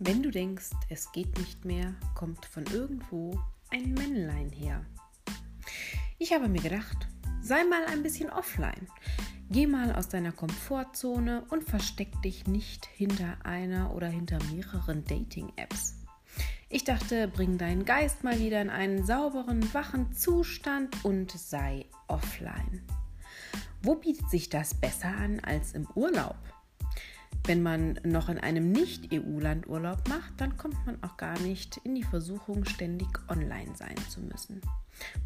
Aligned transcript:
Wenn 0.00 0.22
du 0.22 0.30
denkst, 0.30 0.70
es 0.88 1.10
geht 1.10 1.36
nicht 1.38 1.64
mehr, 1.64 1.92
kommt 2.14 2.46
von 2.46 2.64
irgendwo 2.66 3.36
ein 3.70 3.94
Männlein 3.94 4.50
her. 4.50 4.86
Ich 6.18 6.32
habe 6.32 6.48
mir 6.48 6.62
gedacht, 6.62 7.08
sei 7.42 7.64
mal 7.64 7.84
ein 7.86 8.04
bisschen 8.04 8.30
offline. 8.30 8.86
Geh 9.50 9.66
mal 9.66 9.92
aus 9.92 10.08
deiner 10.08 10.30
Komfortzone 10.30 11.44
und 11.50 11.64
versteck 11.64 12.22
dich 12.22 12.46
nicht 12.46 12.86
hinter 12.86 13.44
einer 13.44 13.92
oder 13.92 14.06
hinter 14.06 14.38
mehreren 14.54 15.02
Dating-Apps. 15.02 15.96
Ich 16.68 16.84
dachte, 16.84 17.26
bring 17.26 17.58
deinen 17.58 17.84
Geist 17.84 18.22
mal 18.22 18.38
wieder 18.38 18.62
in 18.62 18.70
einen 18.70 19.04
sauberen, 19.04 19.74
wachen 19.74 20.12
Zustand 20.12 21.04
und 21.04 21.32
sei 21.32 21.86
offline. 22.06 22.82
Wo 23.82 23.96
bietet 23.96 24.30
sich 24.30 24.48
das 24.48 24.74
besser 24.74 25.08
an 25.08 25.40
als 25.40 25.72
im 25.72 25.88
Urlaub? 25.96 26.36
Wenn 27.44 27.62
man 27.62 27.98
noch 28.04 28.28
in 28.28 28.38
einem 28.38 28.72
Nicht-EU-Land 28.72 29.68
Urlaub 29.68 30.06
macht, 30.08 30.32
dann 30.36 30.56
kommt 30.56 30.84
man 30.84 31.02
auch 31.02 31.16
gar 31.16 31.38
nicht 31.40 31.78
in 31.84 31.94
die 31.94 32.02
Versuchung, 32.02 32.64
ständig 32.64 33.08
online 33.28 33.74
sein 33.74 33.96
zu 34.10 34.20
müssen. 34.20 34.60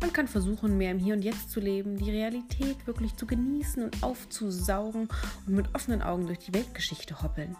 Man 0.00 0.12
kann 0.12 0.28
versuchen, 0.28 0.78
mehr 0.78 0.92
im 0.92 0.98
Hier 0.98 1.14
und 1.14 1.22
Jetzt 1.22 1.50
zu 1.50 1.60
leben, 1.60 1.96
die 1.96 2.10
Realität 2.10 2.86
wirklich 2.86 3.16
zu 3.16 3.26
genießen 3.26 3.82
und 3.82 4.02
aufzusaugen 4.02 5.08
und 5.46 5.54
mit 5.54 5.74
offenen 5.74 6.02
Augen 6.02 6.26
durch 6.26 6.38
die 6.38 6.54
Weltgeschichte 6.54 7.22
hoppeln. 7.22 7.56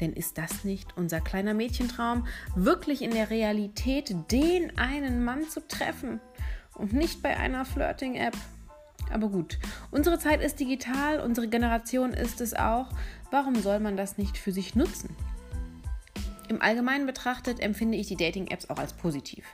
Denn 0.00 0.12
ist 0.12 0.38
das 0.38 0.64
nicht 0.64 0.96
unser 0.96 1.20
kleiner 1.20 1.54
Mädchentraum, 1.54 2.26
wirklich 2.54 3.02
in 3.02 3.10
der 3.10 3.30
Realität 3.30 4.14
den 4.30 4.78
einen 4.78 5.24
Mann 5.24 5.48
zu 5.48 5.66
treffen 5.66 6.20
und 6.74 6.92
nicht 6.92 7.22
bei 7.22 7.36
einer 7.36 7.64
Flirting-App? 7.64 8.36
Aber 9.10 9.28
gut, 9.28 9.58
unsere 9.90 10.18
Zeit 10.18 10.42
ist 10.42 10.60
digital, 10.60 11.20
unsere 11.20 11.48
Generation 11.48 12.12
ist 12.12 12.40
es 12.40 12.54
auch. 12.54 12.90
Warum 13.30 13.56
soll 13.56 13.78
man 13.78 13.96
das 13.96 14.16
nicht 14.16 14.38
für 14.38 14.52
sich 14.52 14.74
nutzen? 14.74 15.14
Im 16.48 16.62
Allgemeinen 16.62 17.06
betrachtet 17.06 17.60
empfinde 17.60 17.98
ich 17.98 18.06
die 18.06 18.16
Dating-Apps 18.16 18.70
auch 18.70 18.78
als 18.78 18.94
positiv. 18.94 19.44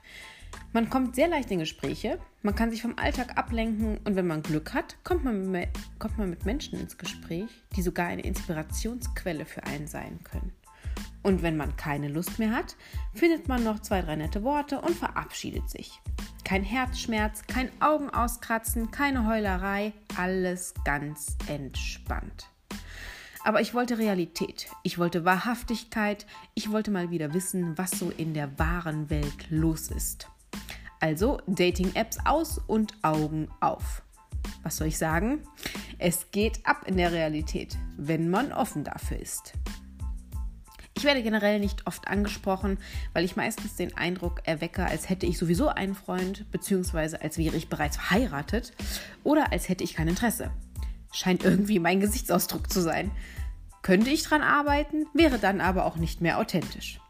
Man 0.73 0.91
kommt 0.91 1.17
sehr 1.17 1.27
leicht 1.27 1.51
in 1.51 1.59
Gespräche, 1.59 2.21
man 2.43 2.55
kann 2.55 2.71
sich 2.71 2.83
vom 2.83 2.97
Alltag 2.97 3.37
ablenken 3.37 3.99
und 4.05 4.15
wenn 4.15 4.29
man 4.29 4.43
Glück 4.43 4.75
hat, 4.75 4.97
kommt 5.03 5.25
man, 5.25 5.51
mit, 5.51 5.69
kommt 5.99 6.19
man 6.19 6.31
mit 6.31 6.45
Menschen 6.45 6.79
ins 6.79 6.97
Gespräch, 6.97 7.49
die 7.75 7.83
sogar 7.83 8.07
eine 8.07 8.23
Inspirationsquelle 8.23 9.45
für 9.45 9.65
einen 9.65 9.89
sein 9.89 10.21
können. 10.23 10.53
Und 11.25 11.43
wenn 11.43 11.57
man 11.57 11.77
keine 11.77 12.09
Lust 12.09 12.39
mehr 12.39 12.53
hat, 12.53 12.77
findet 13.13 13.49
man 13.49 13.65
noch 13.65 13.81
zwei, 13.81 14.03
drei 14.03 14.15
nette 14.15 14.45
Worte 14.45 14.81
und 14.81 14.95
verabschiedet 14.95 15.69
sich. 15.69 16.01
Kein 16.45 16.63
Herzschmerz, 16.63 17.43
kein 17.47 17.71
Augenauskratzen, 17.81 18.93
keine 18.93 19.27
Heulerei, 19.27 19.95
alles 20.17 20.75
ganz 20.85 21.37
entspannt. 21.49 22.54
Aber 23.45 23.61
ich 23.61 23.75
wollte 23.75 23.99
Realität, 23.99 24.69
ich 24.83 24.99
wollte 24.99 25.27
Wahrhaftigkeit, 25.27 26.25
ich 26.55 26.73
wollte 26.73 26.91
mal 26.91 27.11
wieder 27.11 27.35
wissen, 27.35 27.77
was 27.77 27.91
so 27.91 28.11
in 28.11 28.33
der 28.33 28.59
wahren 28.59 29.11
Welt 29.11 29.51
los 29.51 29.89
ist. 29.89 30.29
Also 30.99 31.39
Dating-Apps 31.47 32.19
aus 32.25 32.59
und 32.67 32.95
Augen 33.03 33.49
auf. 33.61 34.03
Was 34.63 34.79
soll 34.79 34.87
ich 34.87 34.97
sagen? 34.97 35.41
Es 35.99 36.31
geht 36.31 36.65
ab 36.65 36.85
in 36.87 36.97
der 36.97 37.13
Realität, 37.13 37.77
wenn 37.99 38.31
man 38.31 38.51
offen 38.51 38.83
dafür 38.83 39.21
ist. 39.21 39.53
Ich 40.97 41.05
werde 41.05 41.23
generell 41.23 41.61
nicht 41.61 41.87
oft 41.87 42.09
angesprochen, 42.09 42.79
weil 43.13 43.27
ich 43.27 43.37
meistens 43.37 43.77
den 43.77 43.95
Eindruck 43.95 44.41
erwecke, 44.45 44.87
als 44.87 45.11
hätte 45.11 45.27
ich 45.27 45.37
sowieso 45.37 45.69
einen 45.69 45.95
Freund, 45.95 46.51
beziehungsweise 46.51 47.21
als 47.21 47.37
wäre 47.37 47.57
ich 47.57 47.69
bereits 47.69 47.97
verheiratet 47.97 48.73
oder 49.23 49.53
als 49.53 49.69
hätte 49.69 49.85
ich 49.85 49.95
kein 49.95 50.09
Interesse. 50.09 50.51
Scheint 51.15 51.45
irgendwie 51.45 51.79
mein 51.79 52.01
Gesichtsausdruck 52.01 52.71
zu 52.71 52.83
sein. 52.83 53.13
Könnte 53.83 54.11
ich 54.11 54.25
dran 54.25 54.43
arbeiten, 54.43 55.07
wäre 55.15 55.39
dann 55.39 55.61
aber 55.61 55.87
auch 55.87 55.97
nicht 55.97 56.21
mehr 56.21 56.39
authentisch. 56.39 57.01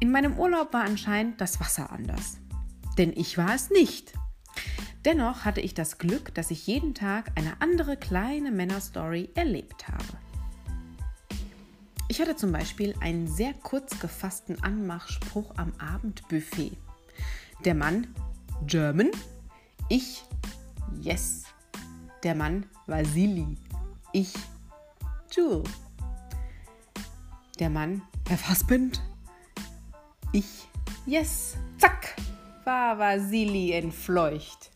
In 0.00 0.12
meinem 0.12 0.38
Urlaub 0.38 0.72
war 0.72 0.84
anscheinend 0.84 1.40
das 1.40 1.58
Wasser 1.58 1.90
anders. 1.90 2.38
Denn 2.96 3.12
ich 3.16 3.36
war 3.36 3.52
es 3.54 3.70
nicht. 3.70 4.12
Dennoch 5.04 5.44
hatte 5.44 5.60
ich 5.60 5.74
das 5.74 5.98
Glück, 5.98 6.34
dass 6.34 6.52
ich 6.52 6.66
jeden 6.66 6.94
Tag 6.94 7.32
eine 7.34 7.60
andere 7.60 7.96
kleine 7.96 8.52
Männerstory 8.52 9.30
erlebt 9.34 9.88
habe. 9.88 10.18
Ich 12.08 12.20
hatte 12.20 12.36
zum 12.36 12.52
Beispiel 12.52 12.94
einen 13.00 13.26
sehr 13.26 13.54
kurz 13.54 13.98
gefassten 13.98 14.62
Anmachspruch 14.62 15.52
am 15.56 15.72
Abendbuffet. 15.78 16.72
Der 17.64 17.74
Mann 17.74 18.06
German, 18.66 19.10
ich 19.88 20.22
Yes. 21.00 21.44
Der 22.24 22.34
Mann 22.34 22.66
Vasili, 22.86 23.56
ich 24.12 24.34
Jewel. 25.30 25.62
Der 27.60 27.70
Mann 27.70 28.02
Herr 28.28 28.38
Fassbind, 28.38 29.00
ich 30.32 30.68
Yes. 31.06 31.56
Zack, 31.78 32.16
war 32.64 32.98
Vasili 32.98 33.72
entfleucht. 33.72 34.70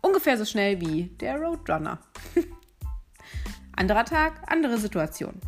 Ungefähr 0.00 0.38
so 0.38 0.44
schnell 0.44 0.80
wie 0.80 1.04
der 1.20 1.36
Roadrunner. 1.36 1.98
Anderer 3.76 4.04
Tag, 4.04 4.40
andere 4.46 4.78
Situation. 4.78 5.40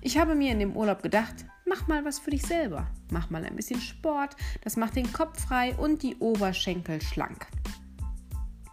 Ich 0.00 0.18
habe 0.18 0.34
mir 0.34 0.52
in 0.52 0.60
dem 0.60 0.76
Urlaub 0.76 1.02
gedacht, 1.02 1.34
mach 1.66 1.88
mal 1.88 2.04
was 2.04 2.18
für 2.18 2.30
dich 2.30 2.42
selber. 2.42 2.86
Mach 3.10 3.28
mal 3.28 3.44
ein 3.44 3.56
bisschen 3.56 3.80
Sport, 3.80 4.36
das 4.62 4.76
macht 4.76 4.96
den 4.96 5.12
Kopf 5.12 5.46
frei 5.46 5.74
und 5.74 6.02
die 6.02 6.16
Oberschenkel 6.16 7.02
schlank. 7.02 7.48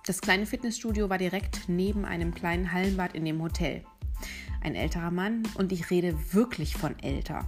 Das 0.07 0.22
kleine 0.22 0.45
Fitnessstudio 0.45 1.09
war 1.09 1.18
direkt 1.18 1.68
neben 1.68 2.06
einem 2.06 2.34
kleinen 2.34 2.72
Hallenbad 2.72 3.13
in 3.13 3.25
dem 3.25 3.41
Hotel. 3.41 3.84
Ein 4.62 4.73
älterer 4.73 5.12
Mann 5.12 5.44
und 5.56 5.72
ich 5.72 5.91
rede 5.91 6.18
wirklich 6.34 6.75
von 6.75 6.97
älter, 7.00 7.47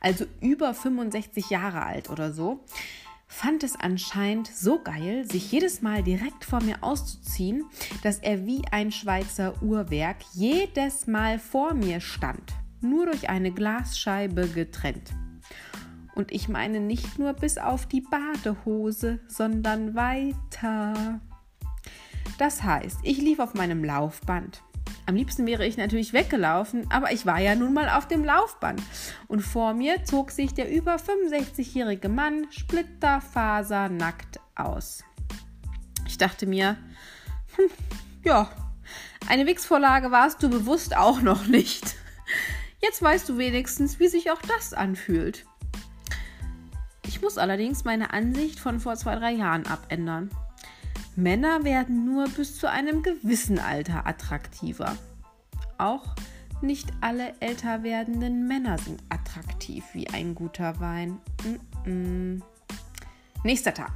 also 0.00 0.26
über 0.40 0.74
65 0.74 1.48
Jahre 1.48 1.82
alt 1.82 2.10
oder 2.10 2.32
so, 2.32 2.64
fand 3.26 3.62
es 3.62 3.76
anscheinend 3.76 4.48
so 4.48 4.82
geil, 4.82 5.24
sich 5.24 5.50
jedes 5.50 5.80
Mal 5.80 6.02
direkt 6.02 6.44
vor 6.44 6.62
mir 6.62 6.82
auszuziehen, 6.82 7.64
dass 8.02 8.18
er 8.18 8.44
wie 8.44 8.62
ein 8.70 8.92
Schweizer 8.92 9.54
Uhrwerk 9.62 10.18
jedes 10.34 11.06
Mal 11.06 11.38
vor 11.38 11.72
mir 11.72 12.00
stand 12.00 12.52
nur 12.80 13.06
durch 13.06 13.28
eine 13.28 13.52
Glasscheibe 13.52 14.48
getrennt. 14.48 15.10
Und 16.14 16.32
ich 16.32 16.48
meine 16.48 16.80
nicht 16.80 17.18
nur 17.18 17.32
bis 17.32 17.58
auf 17.58 17.86
die 17.86 18.00
Badehose, 18.00 19.20
sondern 19.28 19.94
weiter. 19.94 21.20
Das 22.40 22.62
heißt, 22.62 23.00
ich 23.02 23.18
lief 23.18 23.38
auf 23.38 23.52
meinem 23.52 23.84
Laufband. 23.84 24.62
Am 25.04 25.14
liebsten 25.14 25.44
wäre 25.44 25.66
ich 25.66 25.76
natürlich 25.76 26.14
weggelaufen, 26.14 26.90
aber 26.90 27.12
ich 27.12 27.26
war 27.26 27.38
ja 27.38 27.54
nun 27.54 27.74
mal 27.74 27.90
auf 27.90 28.08
dem 28.08 28.24
Laufband. 28.24 28.82
Und 29.28 29.42
vor 29.42 29.74
mir 29.74 30.04
zog 30.04 30.30
sich 30.30 30.54
der 30.54 30.74
über 30.74 30.96
65-jährige 30.96 32.08
Mann 32.08 32.46
splitterfasernackt 32.50 34.40
aus. 34.54 35.04
Ich 36.06 36.16
dachte 36.16 36.46
mir, 36.46 36.78
hm, 37.56 37.70
ja, 38.24 38.50
eine 39.28 39.44
Wix-Vorlage 39.44 40.10
warst 40.10 40.42
du 40.42 40.48
bewusst 40.48 40.96
auch 40.96 41.20
noch 41.20 41.46
nicht. 41.46 41.94
Jetzt 42.80 43.02
weißt 43.02 43.28
du 43.28 43.36
wenigstens, 43.36 44.00
wie 44.00 44.08
sich 44.08 44.30
auch 44.30 44.40
das 44.40 44.72
anfühlt. 44.72 45.44
Ich 47.06 47.20
muss 47.20 47.36
allerdings 47.36 47.84
meine 47.84 48.14
Ansicht 48.14 48.58
von 48.58 48.80
vor 48.80 48.96
zwei, 48.96 49.16
drei 49.16 49.32
Jahren 49.32 49.66
abändern. 49.66 50.30
Männer 51.16 51.64
werden 51.64 52.04
nur 52.04 52.28
bis 52.28 52.58
zu 52.58 52.70
einem 52.70 53.02
gewissen 53.02 53.58
Alter 53.58 54.06
attraktiver. 54.06 54.96
Auch 55.78 56.14
nicht 56.62 56.92
alle 57.00 57.34
älter 57.40 57.82
werdenden 57.82 58.46
Männer 58.46 58.78
sind 58.78 59.02
attraktiv 59.08 59.84
wie 59.92 60.08
ein 60.08 60.34
guter 60.34 60.78
Wein. 60.78 61.18
Mm 61.84 61.88
-mm. 61.88 62.42
Nächster 63.44 63.72
Tag. 63.72 63.92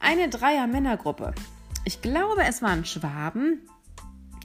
Eine 0.00 0.28
Dreier-Männergruppe. 0.28 1.34
Ich 1.84 2.00
glaube, 2.00 2.42
es 2.44 2.62
waren 2.62 2.84
Schwaben, 2.84 3.60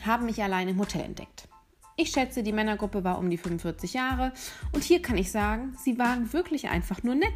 haben 0.06 0.26
mich 0.26 0.44
allein 0.44 0.68
im 0.68 0.80
Hotel 0.80 1.02
entdeckt. 1.02 1.48
Ich 1.96 2.12
schätze, 2.12 2.44
die 2.44 2.52
Männergruppe 2.52 3.04
war 3.04 3.18
um 3.18 3.30
die 3.30 3.38
45 3.38 3.94
Jahre 3.94 4.34
und 4.74 4.84
hier 4.84 5.02
kann 5.02 5.18
ich 5.18 5.32
sagen, 5.32 5.76
sie 5.78 5.98
waren 5.98 6.34
wirklich 6.34 6.70
einfach 6.70 7.04
nur 7.04 7.16
nett. 7.16 7.34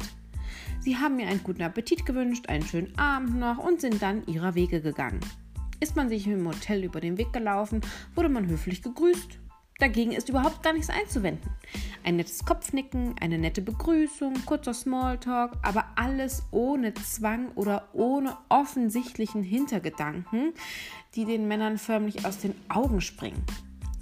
Sie 0.80 0.96
haben 0.96 1.16
mir 1.16 1.28
einen 1.28 1.42
guten 1.42 1.62
Appetit 1.62 2.06
gewünscht, 2.06 2.48
einen 2.48 2.64
schönen 2.64 2.96
Abend 2.98 3.38
noch 3.38 3.58
und 3.58 3.80
sind 3.80 4.00
dann 4.02 4.26
ihrer 4.26 4.54
Wege 4.54 4.80
gegangen. 4.80 5.20
Ist 5.80 5.96
man 5.96 6.08
sich 6.08 6.26
im 6.26 6.46
Hotel 6.46 6.84
über 6.84 7.00
den 7.00 7.18
Weg 7.18 7.32
gelaufen, 7.32 7.80
wurde 8.14 8.28
man 8.28 8.46
höflich 8.46 8.82
gegrüßt. 8.82 9.38
Dagegen 9.78 10.12
ist 10.12 10.30
überhaupt 10.30 10.62
gar 10.62 10.72
nichts 10.72 10.88
einzuwenden. 10.88 11.50
Ein 12.02 12.16
nettes 12.16 12.44
Kopfnicken, 12.44 13.14
eine 13.20 13.36
nette 13.36 13.60
Begrüßung, 13.60 14.34
kurzer 14.46 14.72
Smalltalk, 14.72 15.52
aber 15.62 15.84
alles 15.96 16.44
ohne 16.50 16.94
Zwang 16.94 17.48
oder 17.56 17.88
ohne 17.92 18.38
offensichtlichen 18.48 19.42
Hintergedanken, 19.42 20.54
die 21.14 21.26
den 21.26 21.46
Männern 21.46 21.76
förmlich 21.76 22.24
aus 22.24 22.38
den 22.38 22.54
Augen 22.68 23.02
springen. 23.02 23.44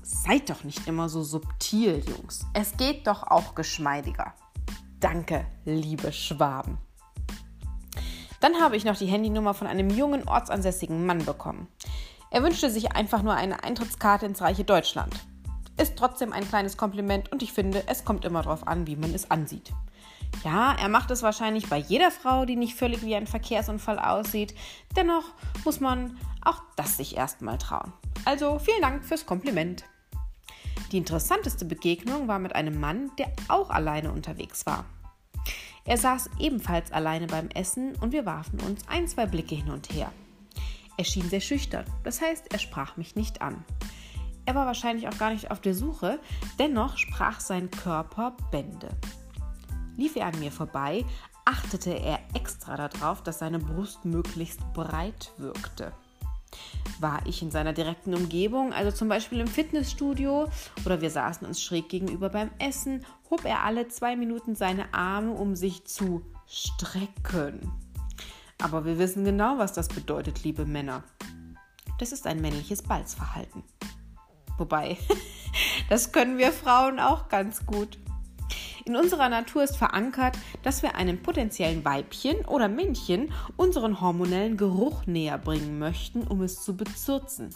Seid 0.03 0.49
doch 0.49 0.63
nicht 0.63 0.87
immer 0.87 1.09
so 1.09 1.23
subtil, 1.23 2.05
Jungs. 2.07 2.47
Es 2.53 2.77
geht 2.77 3.07
doch 3.07 3.25
auch 3.25 3.55
geschmeidiger. 3.55 4.35
Danke, 5.05 5.45
liebe 5.67 6.15
Schwaben. 6.15 6.79
Dann 8.41 8.55
habe 8.63 8.75
ich 8.75 8.87
noch 8.87 8.97
die 8.97 9.05
Handynummer 9.05 9.53
von 9.53 9.67
einem 9.67 9.91
jungen 9.91 10.27
ortsansässigen 10.27 11.05
Mann 11.05 11.27
bekommen. 11.27 11.69
Er 12.31 12.43
wünschte 12.43 12.71
sich 12.71 12.93
einfach 12.93 13.23
nur 13.23 13.35
eine 13.35 13.65
Eintrittskarte 13.65 14.25
ins 14.25 14.41
reiche 14.41 14.65
Deutschland. 14.65 15.13
Ist 15.77 15.97
trotzdem 15.97 16.33
ein 16.33 16.49
kleines 16.49 16.79
Kompliment 16.79 17.31
und 17.33 17.43
ich 17.43 17.53
finde, 17.53 17.85
es 17.87 18.07
kommt 18.07 18.25
immer 18.25 18.41
darauf 18.41 18.67
an, 18.67 18.87
wie 18.87 18.97
man 18.97 19.13
es 19.13 19.31
ansieht. 19.31 19.75
Ja, 20.43 20.73
er 20.73 20.89
macht 20.89 21.11
es 21.11 21.23
wahrscheinlich 21.23 21.69
bei 21.69 21.77
jeder 21.77 22.11
Frau, 22.11 22.47
die 22.47 22.57
nicht 22.57 22.75
völlig 22.75 23.03
wie 23.03 23.15
ein 23.15 23.27
Verkehrsunfall 23.27 23.99
aussieht. 23.99 24.55
Dennoch 24.97 25.25
muss 25.67 25.81
man 25.81 26.19
auch 26.43 26.63
das 26.77 26.97
sich 26.97 27.15
erstmal 27.15 27.59
trauen. 27.59 27.93
Also 28.25 28.59
vielen 28.59 28.81
Dank 28.81 29.05
fürs 29.05 29.27
Kompliment. 29.27 29.85
Die 30.93 30.99
interessanteste 30.99 31.65
Begegnung 31.65 32.29
war 32.29 32.39
mit 32.39 32.55
einem 32.55 32.79
Mann, 32.81 33.11
der 33.19 33.33
auch 33.49 33.71
alleine 33.71 34.13
unterwegs 34.13 34.67
war. 34.67 34.85
Er 35.85 35.99
saß 35.99 36.31
ebenfalls 36.39 36.93
alleine 36.93 37.27
beim 37.27 37.49
Essen 37.49 37.95
und 38.01 38.13
wir 38.13 38.25
warfen 38.25 38.61
uns 38.61 38.89
ein, 38.89 39.07
zwei 39.07 39.27
Blicke 39.27 39.55
hin 39.55 39.71
und 39.71 39.93
her. 39.93 40.13
Er 40.97 41.05
schien 41.05 41.29
sehr 41.29 41.41
schüchtern, 41.41 41.85
das 42.05 42.21
heißt, 42.21 42.53
er 42.53 42.59
sprach 42.59 42.97
mich 42.97 43.17
nicht 43.17 43.43
an. 43.43 43.65
Er 44.47 44.55
war 44.55 44.67
wahrscheinlich 44.67 45.09
auch 45.09 45.19
gar 45.19 45.31
nicht 45.31 45.51
auf 45.51 45.61
der 45.61 45.75
Suche, 45.75 46.21
dennoch 46.59 46.99
sprach 46.99 47.41
sein 47.41 47.71
Körper 47.71 48.37
Bände. 48.51 48.91
Lief 49.97 50.17
er 50.17 50.27
an 50.27 50.39
mir 50.39 50.53
vorbei, 50.53 51.05
achtete 51.45 51.91
er 51.91 52.21
extra 52.35 52.77
darauf, 52.77 53.23
dass 53.23 53.39
seine 53.39 53.59
Brust 53.59 54.05
möglichst 54.05 54.61
breit 54.73 55.33
wirkte. 55.39 55.93
War 57.05 57.21
ich 57.27 57.43
in 57.43 57.51
seiner 57.51 57.75
direkten 57.75 58.15
Umgebung, 58.15 58.73
also 58.73 58.91
zum 58.91 59.11
Beispiel 59.11 59.39
im 59.39 59.47
Fitnessstudio 59.47 60.49
oder 60.87 61.03
wir 61.03 61.11
saßen 61.11 61.47
uns 61.47 61.61
schräg 61.61 61.91
gegenüber 61.91 62.31
beim 62.31 62.51
Essen, 62.59 63.05
hob 63.29 63.45
er 63.45 63.63
alle 63.63 63.89
zwei 63.89 64.17
Minuten 64.17 64.55
seine 64.55 64.95
Arme, 64.95 65.33
um 65.33 65.55
sich 65.55 65.85
zu 65.85 66.25
strecken. 66.47 67.71
Aber 68.57 68.87
wir 68.87 68.99
wissen 68.99 69.23
genau, 69.23 69.59
was 69.59 69.75
das 69.75 69.89
bedeutet, 69.89 70.45
liebe 70.45 70.65
Männer. 70.65 71.05
Das 71.99 72.11
ist 72.11 72.27
ein 72.27 72.41
männliches 72.41 72.83
Balzverhalten. 72.83 73.63
Wobei, 74.57 74.97
das 75.91 76.11
können 76.11 76.39
wir 76.39 76.53
Frauen 76.53 76.99
auch 76.99 77.29
ganz 77.29 77.67
gut. 77.67 77.99
In 78.87 78.97
unserer 78.97 79.31
Natur 79.31 79.63
ist 79.63 79.79
verankert, 79.79 80.37
dass 80.63 80.83
wir 80.83 80.95
einem 80.95 81.23
potenziellen 81.23 81.87
Weibchen 81.87 82.45
oder 82.45 82.69
Männchen 82.69 83.33
unseren 83.57 84.03
hormonellen 84.03 84.59
Geruch 84.59 85.07
näher 85.07 85.39
bringen 85.39 85.79
möchten, 85.79 86.23
um 86.27 86.43
es 86.43 86.63
zu 86.63 86.77
bezürzen. 86.77 87.49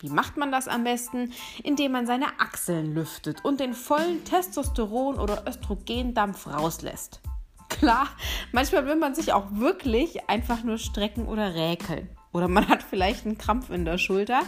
Wie 0.00 0.08
macht 0.08 0.36
man 0.36 0.50
das 0.50 0.66
am 0.66 0.82
besten? 0.82 1.32
Indem 1.62 1.92
man 1.92 2.06
seine 2.06 2.40
Achseln 2.40 2.92
lüftet 2.92 3.44
und 3.44 3.60
den 3.60 3.72
vollen 3.72 4.24
Testosteron- 4.24 5.20
oder 5.20 5.44
Östrogendampf 5.46 6.48
rauslässt. 6.48 7.20
Klar, 7.68 8.08
manchmal 8.50 8.84
will 8.86 8.96
man 8.96 9.14
sich 9.14 9.32
auch 9.32 9.46
wirklich 9.52 10.28
einfach 10.28 10.64
nur 10.64 10.78
strecken 10.78 11.26
oder 11.26 11.54
räkeln. 11.54 12.08
Oder 12.32 12.48
man 12.48 12.68
hat 12.68 12.82
vielleicht 12.82 13.26
einen 13.26 13.38
Krampf 13.38 13.70
in 13.70 13.84
der 13.84 13.98
Schulter. 13.98 14.40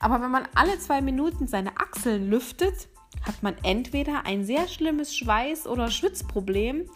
Aber 0.00 0.22
wenn 0.22 0.30
man 0.30 0.48
alle 0.54 0.78
zwei 0.78 1.02
Minuten 1.02 1.46
seine 1.46 1.76
Achseln 1.76 2.30
lüftet, 2.30 2.88
hat 3.22 3.42
man 3.42 3.54
entweder 3.62 4.24
ein 4.24 4.44
sehr 4.44 4.68
schlimmes 4.68 5.14
Schweiß- 5.14 5.66
oder 5.66 5.90
Schwitzproblem 5.90 6.88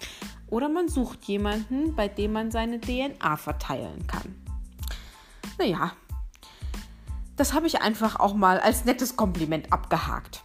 oder 0.49 0.69
man 0.69 0.89
sucht 0.89 1.25
jemanden, 1.25 1.95
bei 1.95 2.09
dem 2.09 2.33
man 2.33 2.51
seine 2.51 2.81
DNA 2.81 3.37
verteilen 3.37 4.07
kann. 4.07 4.35
Naja, 5.59 5.93
das 7.37 7.55
habe 7.55 7.67
ich 7.67 7.81
einfach 7.81 8.21
auch 8.21 8.35
mal 8.35 8.61
als 8.61 8.85
nettes 8.85 9.17
Kompliment 9.17 9.73
abgehakt. 9.73 10.45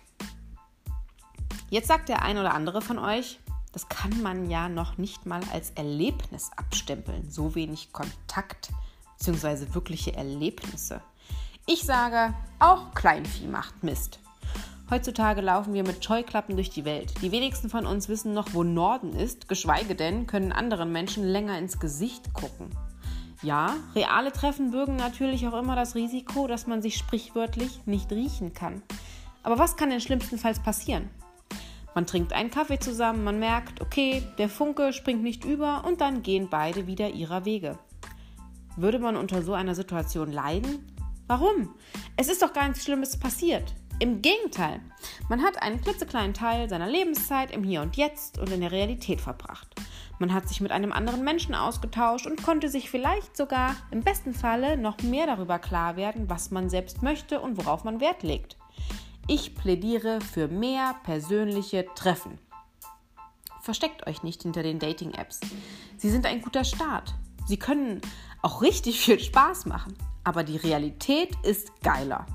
Jetzt 1.70 1.88
sagt 1.88 2.10
der 2.10 2.22
ein 2.22 2.38
oder 2.38 2.54
andere 2.54 2.82
von 2.82 2.98
euch, 2.98 3.40
das 3.74 3.90
kann 3.90 4.22
man 4.24 4.50
ja 4.50 4.70
noch 4.70 4.98
nicht 4.98 5.26
mal 5.26 5.42
als 5.52 5.72
Erlebnis 5.72 6.50
abstempeln. 6.56 7.30
So 7.30 7.56
wenig 7.56 7.92
Kontakt 7.92 8.72
bzw. 9.18 9.74
wirkliche 9.74 10.16
Erlebnisse. 10.16 11.02
Ich 11.66 11.84
sage, 11.84 12.34
auch 12.60 12.94
Kleinvieh 12.94 13.48
macht 13.48 13.84
Mist. 13.84 14.20
Heutzutage 14.90 15.42
laufen 15.42 15.74
wir 15.74 15.84
mit 15.84 16.04
Scheuklappen 16.04 16.56
durch 16.56 16.70
die 16.70 16.86
Welt. 16.86 17.14
Die 17.22 17.32
wenigsten 17.34 17.70
von 17.70 17.86
uns 17.86 18.08
wissen 18.08 18.34
noch, 18.34 18.54
wo 18.54 18.64
Norden 18.64 19.14
ist, 19.14 19.50
geschweige 19.50 19.96
denn 19.96 20.28
können 20.28 20.54
anderen 20.54 20.94
Menschen 20.94 21.26
länger 21.26 21.58
ins 21.60 21.80
Gesicht 21.80 22.34
gucken. 22.34 22.70
Ja, 23.44 23.76
reale 23.96 24.32
Treffen 24.32 24.72
bürgen 24.72 24.96
natürlich 24.96 25.46
auch 25.48 25.60
immer 25.60 25.76
das 25.76 25.96
Risiko, 25.96 26.48
dass 26.48 26.68
man 26.68 26.82
sich 26.82 26.98
sprichwörtlich 26.98 27.82
nicht 27.86 28.12
riechen 28.12 28.54
kann. 28.54 28.82
Aber 29.44 29.60
was 29.60 29.76
kann 29.76 29.90
denn 29.90 30.02
schlimmstenfalls 30.02 30.64
passieren? 30.64 31.10
Man 31.94 32.06
trinkt 32.06 32.32
einen 32.32 32.52
Kaffee 32.52 32.80
zusammen, 32.80 33.24
man 33.24 33.40
merkt, 33.40 33.82
okay, 33.82 34.24
der 34.38 34.50
Funke 34.50 34.94
springt 34.94 35.22
nicht 35.22 35.44
über 35.44 35.84
und 35.86 36.00
dann 36.00 36.24
gehen 36.24 36.48
beide 36.50 36.88
wieder 36.88 37.10
ihrer 37.10 37.44
Wege. 37.44 37.78
Würde 38.78 39.00
man 39.00 39.18
unter 39.18 39.42
so 39.42 39.54
einer 39.54 39.76
Situation 39.76 40.32
leiden? 40.32 40.94
Warum? 41.28 41.76
Es 42.16 42.30
ist 42.30 42.42
doch 42.42 42.54
gar 42.54 42.68
nichts 42.68 42.86
Schlimmes 42.86 43.18
passiert. 43.18 43.74
Im 44.00 44.22
Gegenteil, 44.22 44.80
man 45.28 45.42
hat 45.42 45.60
einen 45.64 45.82
klitzekleinen 45.82 46.36
Teil 46.36 46.70
seiner 46.70 46.88
Lebenszeit 46.88 47.50
im 47.50 47.64
Hier 47.64 47.82
und 47.82 47.98
Jetzt 47.98 48.38
und 48.38 48.52
in 48.52 48.62
der 48.62 48.72
Realität 48.72 49.20
verbracht. 49.20 49.74
Man 50.20 50.36
hat 50.36 50.48
sich 50.48 50.62
mit 50.62 50.72
einem 50.72 50.92
anderen 50.92 51.24
Menschen 51.24 51.56
ausgetauscht 51.56 52.28
und 52.28 52.44
konnte 52.44 52.70
sich 52.70 52.92
vielleicht 52.92 53.36
sogar 53.36 53.76
im 53.90 54.02
besten 54.02 54.36
Falle 54.36 54.78
noch 54.78 55.02
mehr 55.02 55.26
darüber 55.26 55.58
klar 55.58 55.96
werden, 55.96 56.30
was 56.30 56.52
man 56.52 56.70
selbst 56.70 57.02
möchte 57.02 57.42
und 57.42 57.58
worauf 57.58 57.84
man 57.86 58.00
Wert 58.00 58.22
legt. 58.22 58.56
Ich 59.28 59.56
plädiere 59.56 60.22
für 60.22 60.48
mehr 60.48 60.96
persönliche 61.04 61.88
Treffen. 61.96 62.38
Versteckt 63.62 64.06
euch 64.06 64.22
nicht 64.22 64.44
hinter 64.44 64.62
den 64.62 64.78
Dating-Apps. 64.78 65.40
Sie 65.98 66.12
sind 66.12 66.28
ein 66.28 66.44
guter 66.44 66.66
Start. 66.66 67.16
Sie 67.48 67.58
können 67.58 68.02
auch 68.44 68.62
richtig 68.62 69.00
viel 69.00 69.20
Spaß 69.20 69.66
machen, 69.66 69.96
aber 70.24 70.44
die 70.44 70.58
Realität 70.58 71.36
ist 71.44 71.72
geiler. 71.82 72.28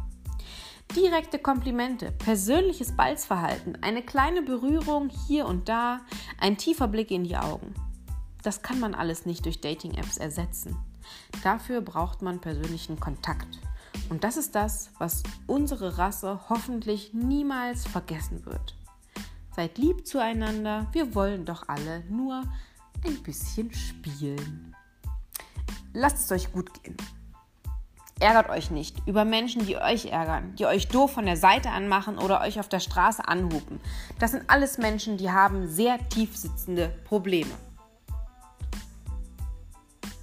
Direkte 0.97 1.39
Komplimente, 1.39 2.13
persönliches 2.13 2.95
Balzverhalten, 2.95 3.83
eine 3.83 4.03
kleine 4.03 4.43
Berührung 4.43 5.09
hier 5.27 5.47
und 5.47 5.71
da, 5.71 6.03
ein 6.39 6.59
tiefer 6.59 6.87
Blick 6.87 7.11
in 7.11 7.25
die 7.25 7.39
Augen. 7.39 7.75
Das 8.43 8.61
kann 8.61 8.79
man 8.79 8.95
alles 8.95 9.25
nicht 9.25 9.47
durch 9.47 9.63
Dating-Apps 9.63 10.19
ersetzen. 10.19 10.77
Dafür 11.43 11.81
braucht 11.81 12.21
man 12.21 12.43
persönlichen 12.43 13.01
Kontakt. 13.01 13.59
Und 14.11 14.23
das 14.23 14.37
ist 14.37 14.55
das, 14.55 14.91
was 14.99 15.23
unsere 15.47 15.97
Rasse 15.97 16.41
hoffentlich 16.51 17.15
niemals 17.15 17.87
vergessen 17.87 18.45
wird. 18.45 18.77
Seid 19.57 19.79
lieb 19.79 20.07
zueinander, 20.07 20.89
wir 20.93 21.15
wollen 21.15 21.47
doch 21.47 21.69
alle 21.69 22.05
nur 22.11 22.43
ein 23.03 23.23
bisschen 23.23 23.73
spielen. 23.73 24.77
Lasst 25.95 26.19
es 26.19 26.33
euch 26.33 26.53
gut 26.53 26.83
gehen. 26.83 26.97
Ärgert 28.21 28.51
euch 28.51 28.71
nicht 28.71 28.97
über 29.07 29.25
Menschen, 29.25 29.67
die 29.67 29.77
euch 29.77 30.07
ärgern, 30.07 30.55
die 30.57 30.67
euch 30.67 30.89
doof 30.89 31.13
von 31.13 31.27
der 31.27 31.37
Seite 31.37 31.71
anmachen 31.71 32.19
oder 32.19 32.41
euch 32.41 32.61
auf 32.61 32.69
der 32.69 32.81
Straße 32.81 33.27
anhupen. 33.27 33.81
Das 34.19 34.31
sind 34.31 34.45
alles 34.49 34.79
Menschen, 34.79 35.17
die 35.17 35.31
haben 35.31 35.67
sehr 35.67 35.99
tief 36.09 36.37
sitzende 36.37 36.89
Probleme. 37.05 37.51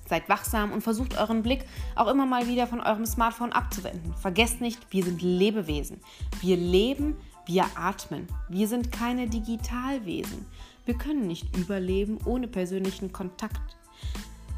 Seid 0.08 0.28
wachsam 0.28 0.72
und 0.72 0.82
versucht 0.82 1.18
euren 1.18 1.44
Blick 1.44 1.66
auch 1.96 2.08
immer 2.08 2.26
mal 2.26 2.48
wieder 2.48 2.68
von 2.68 2.82
eurem 2.82 3.06
Smartphone 3.06 3.52
abzuwenden. 3.52 4.14
Vergesst 4.16 4.60
nicht, 4.60 4.80
wir 4.92 5.04
sind 5.04 5.22
Lebewesen. 5.22 6.00
Wir 6.42 6.58
leben, 6.58 7.18
wir 7.46 7.66
atmen. 7.76 8.28
Wir 8.48 8.68
sind 8.68 8.92
keine 8.92 9.28
Digitalwesen. 9.28 10.46
Wir 10.86 10.98
können 10.98 11.28
nicht 11.28 11.56
überleben 11.56 12.18
ohne 12.26 12.48
persönlichen 12.48 13.12
Kontakt 13.12 13.78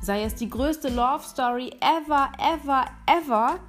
sei 0.01 0.23
es 0.23 0.35
die 0.35 0.49
größte 0.49 0.89
Love 0.89 1.23
Story 1.23 1.71
ever, 1.79 2.31
ever, 2.39 2.85
ever 3.05 3.59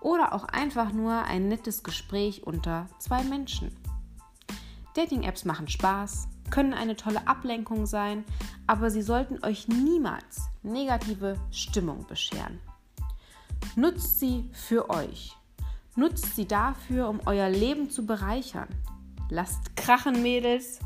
oder 0.00 0.32
auch 0.32 0.44
einfach 0.44 0.92
nur 0.92 1.12
ein 1.24 1.48
nettes 1.48 1.82
Gespräch 1.82 2.46
unter 2.46 2.86
zwei 2.98 3.22
Menschen. 3.24 3.76
Dating-Apps 4.94 5.44
machen 5.44 5.68
Spaß, 5.68 6.28
können 6.50 6.74
eine 6.74 6.96
tolle 6.96 7.26
Ablenkung 7.26 7.86
sein, 7.86 8.24
aber 8.66 8.90
sie 8.90 9.02
sollten 9.02 9.44
euch 9.44 9.68
niemals 9.68 10.48
negative 10.62 11.36
Stimmung 11.50 12.06
bescheren. 12.06 12.60
Nutzt 13.76 14.18
sie 14.20 14.50
für 14.52 14.90
euch. 14.90 15.36
Nutzt 15.96 16.34
sie 16.34 16.46
dafür, 16.46 17.08
um 17.08 17.20
euer 17.26 17.48
Leben 17.48 17.90
zu 17.90 18.06
bereichern. 18.06 18.68
Lasst 19.28 19.76
krachen, 19.76 20.22
Mädels. 20.22 20.80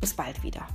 Bis 0.00 0.14
bald 0.14 0.42
wieder. 0.42 0.66